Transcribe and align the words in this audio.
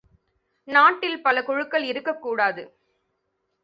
நாட்டில் 0.67 1.21
பல 1.21 1.43
குழுக்கள் 1.43 1.83
இருக்கக்கூடாது. 1.83 2.63